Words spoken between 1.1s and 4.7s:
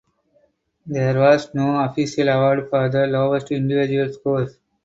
was no official award for the lowest individual scores.